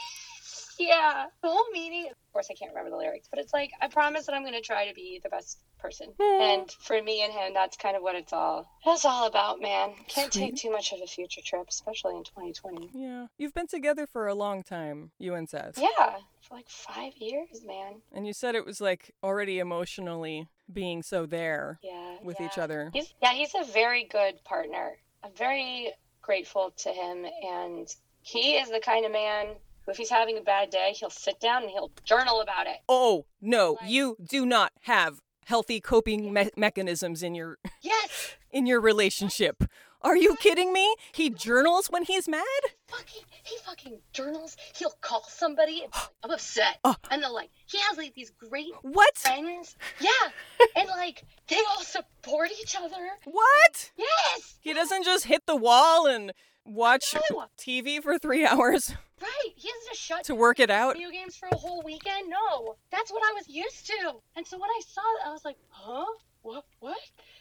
[0.79, 1.25] Yeah.
[1.41, 4.25] The whole meaning, of course, I can't remember the lyrics, but it's like, I promise
[4.25, 6.09] that I'm going to try to be the best person.
[6.19, 6.41] Hmm.
[6.41, 8.69] And for me and him, that's kind of what it's all.
[8.85, 9.91] That's all about, man.
[10.07, 12.89] Can't take too much of a future trip, especially in 2020.
[12.93, 13.27] Yeah.
[13.38, 15.77] You've been together for a long time, you and Seth.
[15.77, 18.01] Yeah, for like five years, man.
[18.13, 22.15] And you said it was like already emotionally being so there Yeah.
[22.23, 22.45] with yeah.
[22.47, 22.89] each other.
[22.93, 24.97] He's yeah, he's a very good partner.
[25.23, 27.88] I'm very grateful to him, and
[28.21, 29.47] he is the kind of man
[29.88, 32.78] if he's having a bad day, he'll sit down and he'll journal about it.
[32.89, 38.65] Oh, no, Like- you do not have healthy coping me- mechanisms in your Yes, in
[38.65, 39.63] your relationship.
[40.02, 40.95] Are you kidding me?
[41.13, 42.43] He journals when he's mad?
[42.88, 44.56] fucking, he fucking journals.
[44.76, 45.82] He'll call somebody.
[45.84, 46.95] And like, I'm upset, Oh.
[47.10, 49.17] and they're like, he has like these great What?
[49.17, 49.76] friends.
[50.00, 50.10] Yeah,
[50.76, 53.08] and like they all support each other.
[53.26, 53.91] What?
[53.98, 56.34] Yes, He doesn't just hit the wall and
[56.65, 57.45] watch No.
[57.58, 59.54] TV for 3 hours right.
[59.56, 60.93] He doesn't just shut to work it out.
[60.95, 62.30] video games for a whole weekend.
[62.30, 64.12] No, that's what I was used to.
[64.36, 66.06] And so when I saw that, I was like, huh?
[66.41, 66.65] What?
[66.80, 66.97] What?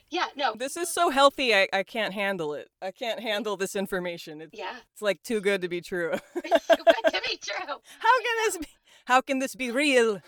[0.08, 0.54] Yeah, no.
[0.56, 2.70] This is so healthy, I, I can't handle it.
[2.80, 4.40] I can't handle this information.
[4.40, 6.12] It's, Yeah, it's like too good to be true.
[6.36, 7.66] it's too good to be true.
[7.98, 8.66] How can this be?
[9.06, 10.22] How can this be real?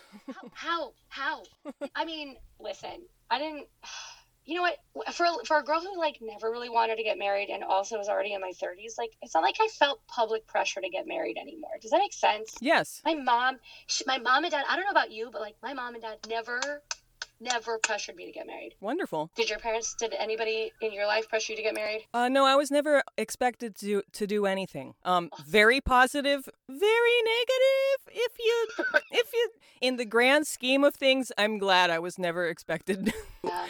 [0.53, 0.93] How?
[1.07, 1.43] How?
[1.63, 1.81] How?
[1.95, 3.67] I mean, listen, I didn't.
[4.47, 5.13] You know what?
[5.13, 8.07] For for a girl who like never really wanted to get married and also was
[8.07, 11.37] already in my thirties, like it's not like I felt public pressure to get married
[11.37, 11.71] anymore.
[11.81, 12.55] Does that make sense?
[12.61, 13.01] Yes.
[13.03, 13.57] My mom,
[13.87, 14.63] sh my mom and dad.
[14.69, 16.81] I don't know about you, but like my mom and dad never,
[17.39, 18.75] never pressured me to get married.
[18.81, 19.31] Wonderful.
[19.35, 19.93] Did your parents?
[19.93, 22.05] Did anybody in your life pressure you to get married?
[22.13, 24.93] Uh, no, I was never expected to to do anything.
[25.03, 28.07] Um, very positive, very negative.
[28.09, 28.67] If you,
[29.11, 29.49] if you,
[29.81, 33.65] in the grand scheme of things, I'm glad I was never expected Yeah.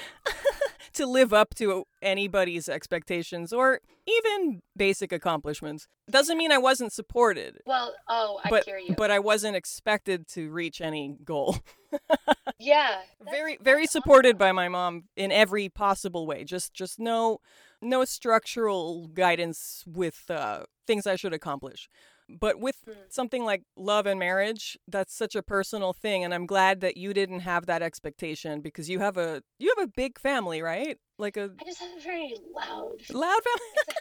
[0.98, 5.88] To live up to anybody's expectations or even basic accomplishments.
[6.10, 8.96] Doesn't mean I wasn't supported, Well, oh, I but hear you.
[8.96, 11.58] but I wasn't expected to reach any goal.
[12.60, 13.00] yeah.
[13.32, 17.40] very very that's supported by my mom in every possible way just just no
[17.82, 21.88] no structural guidance with uh, things i should accomplish
[22.30, 22.94] but with Hmm.
[23.10, 27.14] something like love and marriage that's such a personal thing and i'm glad that you
[27.14, 31.38] didn't have that expectation because you have a you have a big family right like
[31.38, 33.84] a I just have a very loud loud family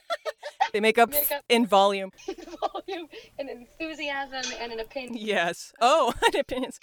[0.72, 3.08] they make up Make up- in volume In volume
[3.38, 5.14] and enthusiasm and an opinion.
[5.24, 6.78] yes oh opinions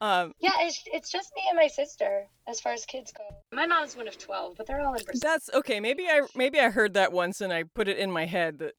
[0.00, 3.22] um Yeah, it's, it's just me and my sister as far as kids go.
[3.52, 6.70] My mom's one of 12, but they're all in that's okay maybe i maybe i
[6.70, 8.74] heard that once and i put it in my head that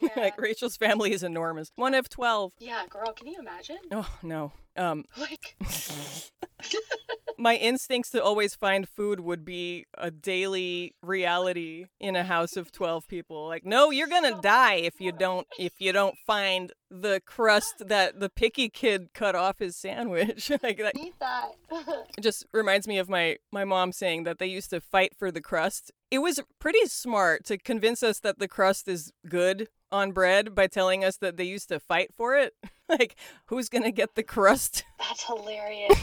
[0.02, 0.10] Yeah.
[0.16, 1.72] like Rachel's family is enormous.
[1.74, 2.52] One of 12.
[2.60, 3.78] yeah, girl, can you imagine?
[3.90, 4.52] Oh, no.
[4.76, 5.56] Um Like,
[7.38, 12.72] my instincts to always find food would be a daily reality in a house of
[12.72, 13.46] 12 people.
[13.46, 17.74] Like, no, you're going to die if you don't if you don't find the crust
[17.86, 20.50] that the picky kid cut off his sandwich.
[20.62, 21.50] like that eat that.
[22.16, 25.30] It just reminds me of my my mom saying that they used to fight for
[25.30, 25.92] the crust.
[26.10, 30.66] It was pretty smart to convince us that the crust is good on bread by
[30.66, 32.54] telling us that they used to fight for it.
[32.88, 33.16] like,
[33.46, 34.84] who's gonna get the crust?
[34.98, 35.98] That's hilarious.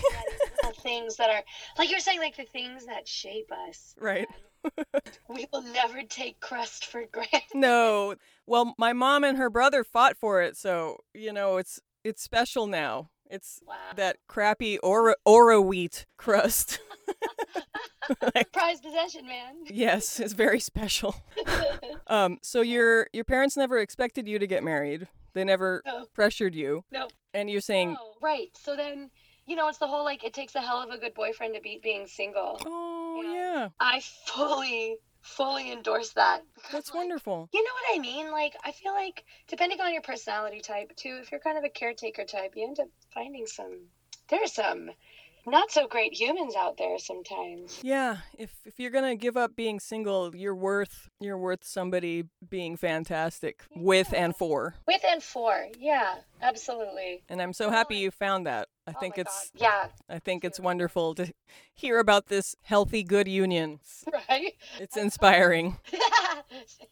[0.62, 1.44] The things that are,
[1.78, 3.96] like you're saying, like the things that shape us.
[4.00, 4.28] Right.
[5.30, 7.42] We will never take crust for granted.
[7.54, 8.16] No.
[8.48, 12.66] Well, my mom and her brother fought for it, so you know it's it's special
[12.66, 13.12] now.
[13.30, 13.76] It's Wow.
[13.96, 16.80] that crappy Oroweat crust.
[18.36, 19.56] Like, Prized possession, man.
[19.66, 21.16] yes, it's very special.
[22.08, 25.08] Um, so your your parents never expected you to get married.
[25.34, 26.06] They never No.
[26.14, 26.84] pressured you.
[26.92, 27.08] No.
[27.34, 28.50] And you're saying, Oh, right.
[28.56, 29.10] So then,
[29.48, 31.62] you know, it's the whole like it takes a hell of a good boyfriend to
[31.62, 32.62] beat being single.
[32.64, 33.34] "Oh Yeah.
[33.34, 36.42] yeah, I fully, fully endorse that.
[36.56, 38.32] because, that's like, wonderful." You know what I mean?
[38.32, 41.70] Like, I feel like depending on your personality type too, if you're kind of a
[41.70, 43.88] caretaker type, you end up finding some.
[44.30, 44.92] There's some
[45.46, 47.80] not so great humans out there sometimes.
[47.84, 52.78] Yeah, if if you're gonna give up being single, you're worth you're worth somebody being
[52.78, 54.76] fantastic with and for.
[54.88, 57.24] With and for, yeah, absolutely.
[57.30, 58.68] And I'm so happy you found that.
[58.88, 59.62] I Oh think it's God.
[59.62, 61.34] yeah, I think it's wonderful to
[61.74, 63.80] hear about this healthy good union.
[64.30, 64.54] right.
[64.80, 65.78] It's inspiring.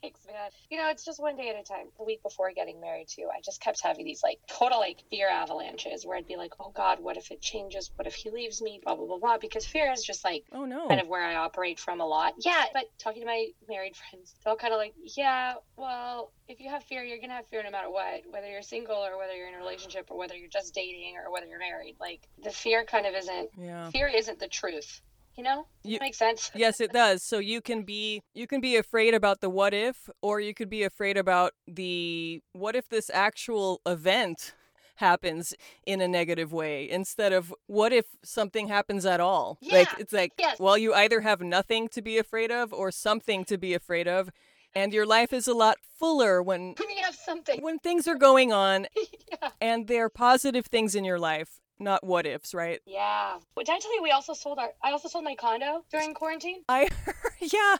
[0.01, 0.49] Thanks, man.
[0.69, 1.87] You know, it's just one day at a time.
[1.97, 5.29] The week before getting married, too, I just kept having these like total like fear
[5.29, 7.91] avalanches where I'd be like, oh God, what if it changes?
[7.95, 8.79] What if he leaves me?
[8.83, 9.37] Blah, blah, blah, blah.
[9.37, 10.87] Because fear is just like Oh no.
[10.87, 12.33] kind of where I operate from a lot.
[12.39, 16.59] Yeah, but talking to my married friends, they're all kind of like, yeah, well, if
[16.59, 19.33] you have fear, you're gonna have fear no matter what, whether you're single or whether
[19.33, 21.95] you're in a relationship or whether you're just dating or whether you're married.
[21.99, 23.89] Like the fear kind of isn't Yeah.
[23.89, 25.01] fear isn't the truth.
[25.35, 25.67] You know?
[25.83, 26.51] You- Makes sense.
[26.55, 27.23] Yes, it does.
[27.23, 30.69] So you can be you can be afraid about the what if or you could
[30.69, 34.53] be afraid about the what if this actual event
[34.97, 35.55] happens
[35.87, 39.57] in a negative way instead of what if something happens at all.
[39.61, 39.77] Yeah.
[39.77, 40.59] Like it's like yes.
[40.59, 44.29] well you either have nothing to be afraid of or something to be afraid of
[44.75, 47.61] and your life is a lot fuller when When you have something.
[47.61, 48.87] when things are going on
[49.31, 49.49] yeah.
[49.61, 52.79] and they're positive things in your life, not what ifs, right?
[52.85, 53.33] Yeah.
[53.55, 56.13] Well, did I tell you we also sold our I also sold my condo during
[56.13, 56.63] quarantine?
[56.69, 56.87] I
[57.39, 57.75] yeah.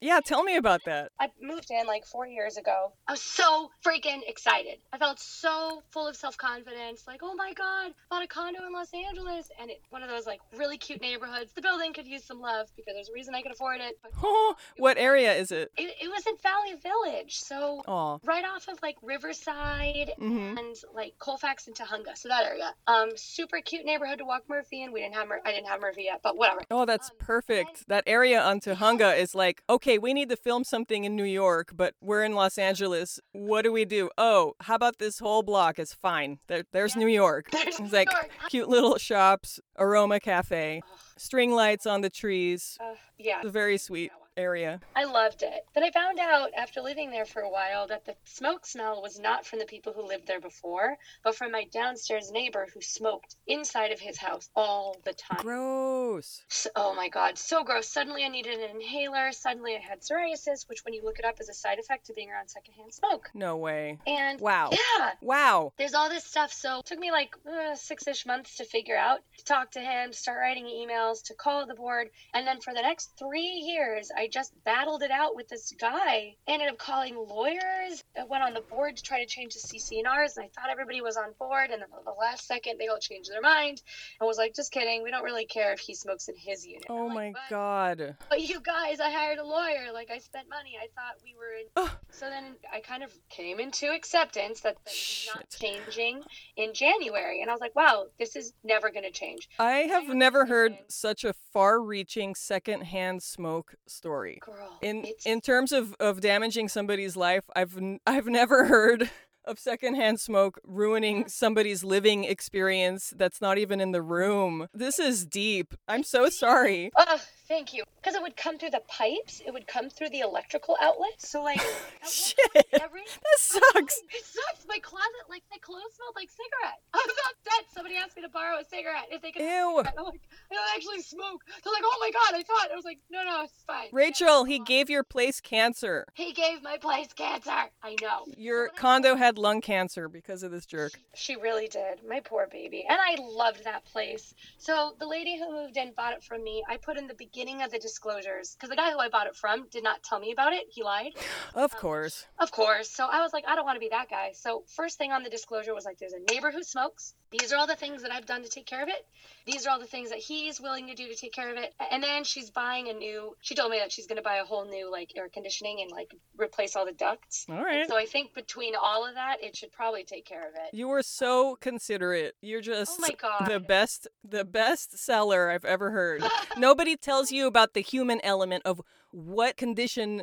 [0.00, 1.10] Yeah, tell me about that.
[1.20, 2.92] I moved in like four years ago.
[3.06, 4.78] I was so freaking excited.
[4.92, 7.04] I felt so full of self confidence.
[7.06, 10.26] Like, oh my god, bought a condo in Los Angeles, and it one of those
[10.26, 11.52] like really cute neighborhoods.
[11.54, 13.98] The building could use some love because there's a reason I could afford it.
[14.02, 15.70] But Oh, what area is it?
[15.76, 18.20] it, it was in Valley Village, so Oh.
[18.24, 20.58] right off of like Riverside Mhm.
[20.58, 22.72] and like Colfax and Tujunga, so that area.
[22.86, 24.92] Um, super cute neighborhood to walk Murphy in.
[24.92, 26.62] We didn't have Mur- I didn't have Murphy yet, but whatever.
[26.70, 27.84] Oh, that's Um, perfect.
[27.88, 31.70] That area on Tujunga is like, okay, we need to film something in New York,
[31.74, 33.20] but we're in Los Angeles.
[33.32, 34.10] What do we do?
[34.18, 36.38] Oh, how about this whole block is fine.
[36.48, 37.00] There, there's Yeah.
[37.00, 37.50] New York.
[37.52, 38.30] There's It's like York.
[38.48, 40.82] cute little shops, aroma cafe,
[41.16, 42.76] string lights on the trees.
[42.80, 43.42] Uh, yeah.
[43.44, 44.80] Very sweet area.
[44.96, 45.66] I loved it.
[45.74, 49.18] Then I found out after living there for a while that the smoke smell was
[49.18, 53.36] not from the people who lived there before, but from my downstairs neighbor who smoked
[53.46, 55.42] inside of his house all the time.
[55.42, 56.42] Gross.
[56.48, 57.88] So- oh my god, so gross.
[57.88, 59.32] Suddenly I needed an inhaler.
[59.32, 62.16] Suddenly I had psoriasis, which when you look it up is a side effect of
[62.16, 63.28] being around secondhand smoke.
[63.34, 63.98] No way.
[64.06, 64.70] And Wow.
[64.72, 65.72] yeah, Wow.
[65.76, 66.52] there's all this stuff.
[66.52, 70.12] So it took me like uh, six-ish months to figure out, to talk to him,
[70.12, 74.27] start writing emails, to call the board, and then for the next three years, I
[74.28, 75.90] just battled it out with this guy.
[75.96, 78.02] I ended up calling lawyers.
[78.18, 81.00] I went on the board to try to change the CC&Rs, and I thought everybody
[81.00, 81.70] was on board.
[81.70, 83.82] And then at the last second, they all changed their mind
[84.20, 85.02] and was like, "Just kidding.
[85.02, 88.16] We don't really care if he smokes in his unit." Oh my "But- god.
[88.28, 89.92] But you guys, I hired a lawyer.
[89.92, 90.76] Like I spent money.
[90.80, 91.66] I thought we were in.
[91.76, 91.90] Ugh.
[92.10, 96.22] So then I kind of came into acceptance that that is not changing
[96.56, 99.98] in January, and I was like, "Wow, this is never going to change." I have
[100.08, 104.17] have never heard such a far-reaching secondhand smoke story.
[104.40, 109.10] Girl, In it's in terms of, of damaging somebody's life, I've n- I've never heard
[109.44, 114.68] of secondhand smoke ruining somebody's living experience that's not even in the room.
[114.74, 115.74] This is deep.
[115.88, 116.90] I'm so sorry.
[116.96, 117.84] Oh, thank you.
[118.00, 119.42] Because it would come through the pipes.
[119.44, 121.28] It would come through the electrical outlets.
[121.28, 121.60] So like,
[122.08, 122.38] Shit.
[122.80, 124.00] every That sucks.
[124.00, 124.66] Oh, it sucks.
[124.68, 126.78] My closet, like my clothes smelled like cigarette.
[126.94, 127.64] I was upset.
[127.74, 129.42] Somebody asked me to borrow a cigarette if they could.
[129.42, 129.78] Ew.
[129.78, 131.42] I'm like, I don't actually smoke.
[131.64, 132.70] They're like, oh my god, I thought.
[132.70, 133.88] I was like, no, no, it's fine.
[133.92, 136.06] Rachel, he gave your place cancer.
[136.14, 137.50] He gave my place cancer.
[137.82, 138.26] I know.
[138.36, 140.92] Your condo had lung cancer because of this jerk.
[141.14, 142.00] She really did.
[142.08, 142.84] My poor baby.
[142.88, 144.34] And I loved that place.
[144.58, 146.62] So the lady who moved in bought it from me.
[146.68, 149.36] I put in the beginning of the disclosures because the guy who I bought it
[149.36, 150.64] from did not tell me about it.
[150.70, 151.12] He lied.
[151.54, 152.26] Of um, course.
[152.38, 152.90] Of course.
[152.90, 154.32] So I was like, I don't want to be that guy.
[154.34, 157.14] So first thing on the disclosure was like, there's a neighbor who smokes.
[157.30, 159.06] These are all the things that I've done to take care of it.
[159.46, 161.74] These are all the things that he's willing to do to take care of it.
[161.90, 163.36] And then she's buying a new.
[163.40, 165.90] She told me that she's going to buy a whole new like air conditioning and
[165.90, 167.46] like replace all the ducts.
[167.48, 167.86] All right.
[167.88, 170.74] So I think between all of that, it should probably take care of it.
[170.76, 172.34] You were so considerate.
[172.40, 173.48] You're just Oh my god.
[173.48, 176.22] the best the best seller I've ever heard.
[176.56, 180.22] Nobody tells you about the human element of what condition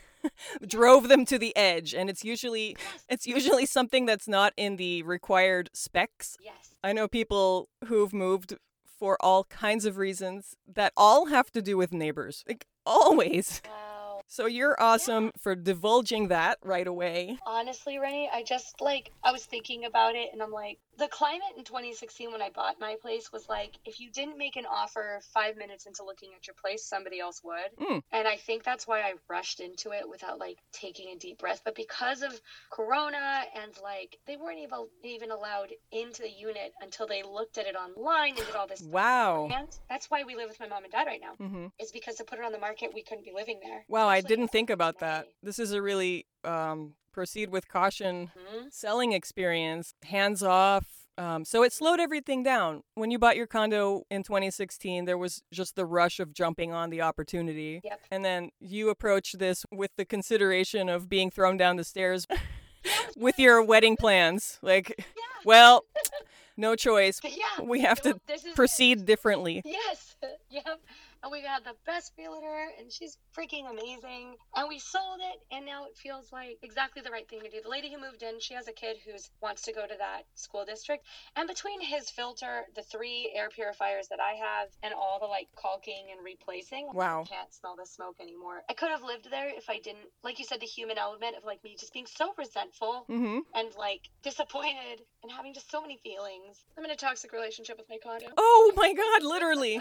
[0.66, 2.76] drove them to the edge and it's usually
[3.08, 6.36] it's usually something that's not in the required specs.
[6.42, 6.74] Yes.
[6.84, 11.76] I know people who've moved for all kinds of reasons that all have to do
[11.76, 12.44] with neighbors.
[12.46, 13.60] Like always.
[13.64, 14.20] Wow.
[14.28, 17.38] So you're awesome for divulging that right away.
[17.44, 21.54] Honestly, Rennie, I just like I was thinking about it and I'm like, the climate
[21.56, 25.20] in 2016 when I bought my place was like if you didn't make an offer
[25.32, 27.76] five minutes into looking at your place, somebody else would.
[27.80, 28.02] Mm.
[28.12, 31.62] And I think that's why I rushed into it without like taking a deep breath.
[31.64, 32.38] But because of
[32.70, 37.66] Corona and like they weren't able even allowed into the unit until they looked at
[37.66, 38.82] it online and did all this.
[38.82, 39.44] Wow.
[39.44, 39.78] beforehand.
[39.88, 41.34] That's why we live with my mom and dad right now.
[41.44, 43.84] hmm Is because to put it on the market, we couldn't be living there.
[43.88, 45.26] Wow, I didn't think about that.
[45.42, 48.72] This is a really um, proceed with caution Mhm.
[48.72, 50.86] selling experience, hands off.
[51.18, 52.82] Um, so it slowed everything down.
[52.94, 56.88] When you bought your condo in 2016, there was just the rush of jumping on
[56.88, 57.82] the opportunity.
[57.84, 58.00] Yep.
[58.10, 62.26] And then you approached this with the consideration of being thrown down the stairs
[63.16, 64.58] with your wedding plans.
[64.62, 65.04] Like,
[65.44, 65.84] well,
[66.56, 67.20] no choice.
[67.22, 67.62] Yeah.
[67.62, 68.54] We have to is it.
[68.54, 69.60] proceed differently.
[69.66, 70.16] Yes.
[70.48, 70.80] Yep.
[71.22, 74.34] And we got the best realtor, and she's freaking amazing.
[74.56, 77.60] And we sold it, and now it feels like exactly the right thing to do.
[77.62, 80.24] The lady who moved in, she has a kid who wants to go to that
[80.34, 81.06] school district.
[81.36, 85.46] And between his filter, the three air purifiers that I have, and all the like
[85.54, 87.22] caulking and replacing, Wow.
[87.22, 88.62] I can't smell the smoke anymore.
[88.68, 91.44] I could have lived there if I didn't, like you said, the human element of
[91.44, 95.98] like me just being so resentful hmm and like disappointed and having just so many
[96.02, 96.64] feelings.
[96.76, 98.26] I'm in a toxic relationship with my condo.
[98.36, 99.80] Oh my God, literally.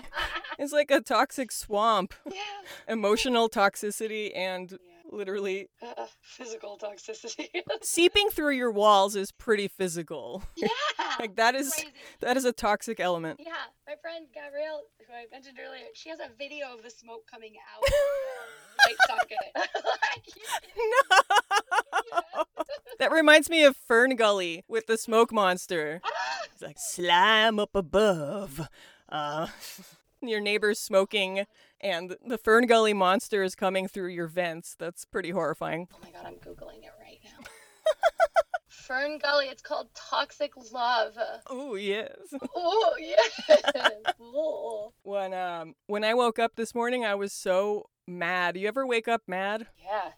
[0.60, 2.14] It's like a toxic swamp.
[2.26, 2.42] yeah.
[2.88, 4.78] Emotional toxicity and Yeah.
[5.12, 7.48] literally Uh, physical toxicity.
[7.82, 10.44] seeping through your walls is pretty physical.
[10.56, 10.68] yeah.
[11.20, 11.90] Like that is Crazy.
[12.22, 13.40] that is a toxic element.
[13.44, 13.52] Yeah.
[13.88, 17.56] My friend Gabrielle, who I mentioned earlier, she has a video of the smoke coming
[17.76, 17.84] out
[18.88, 19.38] light socket.
[19.56, 20.26] like,
[20.78, 22.44] no.
[23.00, 26.02] That reminds me of FernGully with the smoke monster.
[26.04, 26.10] Ah!
[26.54, 28.68] It's like slam up above.
[29.10, 29.48] Uh
[30.22, 31.46] your neighbor's smoking
[31.80, 34.76] and the FernGully monster is coming through your vents.
[34.78, 35.88] That's pretty horrifying.
[35.94, 37.46] Oh my god, I'm googling it right now.
[38.70, 39.52] FernGully.
[39.52, 41.14] It's called Toxic Love.
[41.50, 42.10] Oh yes.
[42.56, 43.32] Oh yes.
[44.20, 44.94] Oh.
[45.04, 48.58] When um when I woke up this morning I was so mad.
[48.58, 49.68] You ever wake up mad?
[49.84, 50.12] Yeah.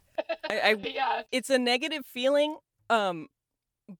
[0.50, 1.22] I, I Yeah.
[1.32, 2.58] it's a negative feeling
[2.90, 3.28] um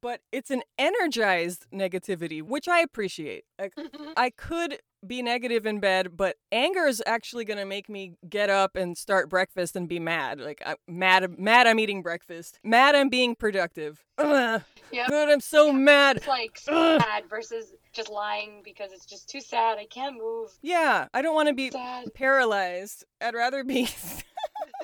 [0.02, 3.74] but it's an energized negativity which i appreciate like,
[4.16, 8.50] i could be negative in bed but anger is actually going to make me get
[8.50, 12.96] up and start breakfast and be mad like i'm mad mad i'm eating breakfast mad
[12.96, 15.08] i'm being productive Ugh, Yep.
[15.10, 17.02] good i'm so mad It's like Ugh.
[17.02, 19.78] sad versus just lying because it's just too sad.
[19.78, 20.50] I can't move.
[20.62, 22.14] yeah i don't want to be Sad.
[22.14, 23.88] paralyzed i'd rather be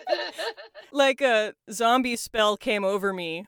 [0.91, 3.45] like a zombie spell came over me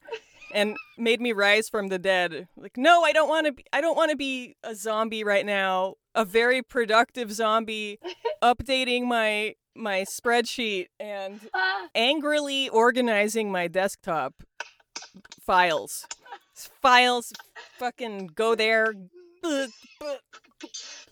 [0.53, 2.47] and made me rise from the dead.
[2.57, 5.45] Like, no, I don't want to be I don't want to be a zombie right
[5.45, 5.95] now.
[6.14, 7.99] A very productive zombie
[8.43, 14.43] updating my my spreadsheet and Ah, angrily organizing my desktop
[15.41, 16.05] files.
[16.53, 17.32] Files
[17.78, 18.93] fucking go there.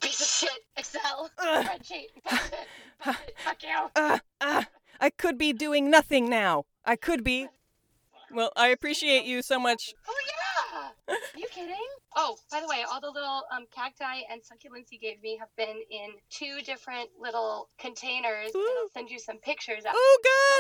[0.02, 0.60] Piece of shit.
[0.78, 1.30] Excel.
[1.40, 2.08] Spreadsheet.
[2.28, 2.68] Fuck it.
[3.00, 3.36] Fuck it.
[3.44, 3.90] Fuck you.
[3.96, 4.66] ah, ah,
[5.00, 6.66] I could be doing nothing now.
[6.86, 7.48] I could be.
[8.32, 9.94] Well, I appreciate you so much.
[10.08, 10.90] Oh yeah.
[11.16, 11.76] Are you kidding?
[12.16, 15.50] Oh, by the way, all the little um, cacti and succulents you gave me have
[15.58, 18.52] been in two different little containers.
[18.54, 19.86] And I'll send you some pictures.
[19.86, 19.92] After.
[19.96, 20.20] Oh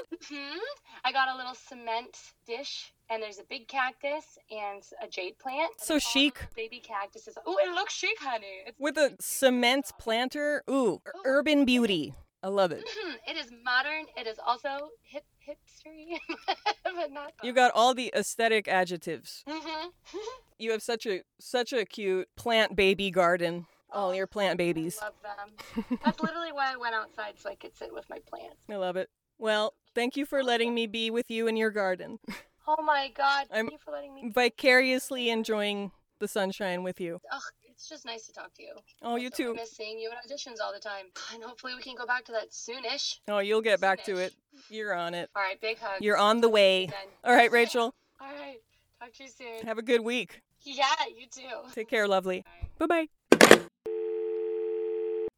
[0.10, 0.18] god.
[0.32, 0.58] hmm
[1.04, 2.18] I got a little cement
[2.48, 5.72] dish, and there's a big cactus and a jade plant.
[5.78, 6.48] So chic.
[6.56, 7.38] Baby cactuses.
[7.46, 8.64] Oh, it looks chic, honey.
[8.66, 10.64] It's With a cement planter.
[10.70, 12.14] Ooh, ur- urban beauty.
[12.42, 12.86] I love it.
[12.88, 13.16] Mhm.
[13.28, 14.06] It is modern.
[14.16, 16.18] It is also hip hipstery,
[16.84, 17.34] but not.
[17.44, 19.44] You got all the aesthetic adjectives.
[19.48, 19.88] hmm
[20.62, 23.66] You have such a such a cute plant baby garden.
[23.94, 25.00] All your plant babies.
[25.02, 25.98] I love them.
[26.04, 28.58] That's literally why I went outside so I could sit with my plants.
[28.70, 29.10] I love it.
[29.38, 32.20] Well, thank you for letting me be with you in your garden.
[32.68, 33.48] Oh my god!
[33.54, 34.32] I'm- Thank you for letting me.
[34.36, 37.22] Vicariously enjoying the sunshine with you.
[37.32, 37.42] Ugh,
[37.80, 38.74] it's just nice to talk to you.
[39.02, 39.54] Oh, you Also, I too.
[39.54, 42.34] miss seeing you at auditions all the time, and hopefully we can go back to
[42.34, 43.20] that soonish.
[43.30, 44.34] Oh, you'll get back to it.
[44.70, 45.30] You're on it.
[45.34, 46.02] All right, big hug.
[46.02, 46.88] You're on the way.
[46.88, 46.96] Then.
[47.24, 47.96] All right, Rachel.
[48.20, 48.58] All right,
[49.00, 49.66] talk to you soon.
[49.66, 50.42] Have a good week.
[50.64, 50.84] Yeah,
[51.18, 51.72] you too.
[51.74, 52.44] Take care, lovely.
[52.80, 52.86] Bye.
[52.88, 53.08] Bye
[53.40, 53.60] bye.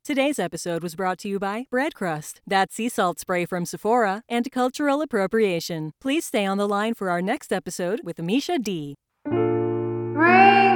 [0.03, 4.23] Today's episode was brought to you by Bread Crust, that sea salt spray from Sephora,
[4.27, 5.91] and cultural appropriation.
[6.01, 8.95] Please stay on the line for our next episode with Amisha D.
[9.27, 10.70] Ring